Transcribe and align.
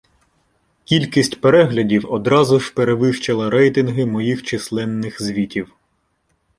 Кількість 0.83 1.41
переглядів 1.41 2.11
одразу 2.13 2.59
ж 2.59 2.73
перевищила 2.73 3.49
рейтинги 3.49 4.05
моїх 4.05 4.43
численних 4.43 5.21
звітів 5.21 5.75